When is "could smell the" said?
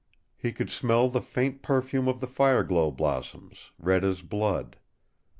0.51-1.21